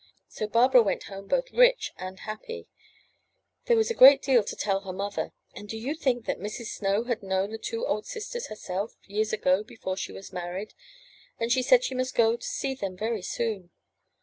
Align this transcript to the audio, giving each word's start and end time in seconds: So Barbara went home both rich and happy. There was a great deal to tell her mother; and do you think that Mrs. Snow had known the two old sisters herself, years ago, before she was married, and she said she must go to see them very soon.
So 0.27 0.47
Barbara 0.47 0.81
went 0.81 1.03
home 1.03 1.27
both 1.27 1.51
rich 1.51 1.91
and 1.97 2.21
happy. 2.21 2.67
There 3.65 3.77
was 3.77 3.91
a 3.91 3.93
great 3.93 4.23
deal 4.23 4.43
to 4.43 4.55
tell 4.55 4.79
her 4.79 4.91
mother; 4.91 5.31
and 5.53 5.69
do 5.69 5.77
you 5.77 5.93
think 5.93 6.25
that 6.25 6.39
Mrs. 6.39 6.69
Snow 6.73 7.03
had 7.03 7.21
known 7.21 7.51
the 7.51 7.59
two 7.59 7.85
old 7.85 8.07
sisters 8.07 8.47
herself, 8.47 8.95
years 9.05 9.31
ago, 9.31 9.61
before 9.61 9.95
she 9.97 10.11
was 10.11 10.33
married, 10.33 10.73
and 11.39 11.51
she 11.51 11.61
said 11.61 11.83
she 11.83 11.93
must 11.93 12.15
go 12.15 12.35
to 12.35 12.43
see 12.47 12.73
them 12.73 12.97
very 12.97 13.21
soon. 13.21 13.69